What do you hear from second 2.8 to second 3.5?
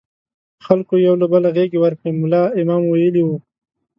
ویلي وو.